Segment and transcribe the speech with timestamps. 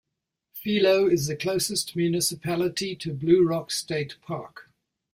[0.55, 4.67] Philo is the closest municipality to Blue Rock State Park.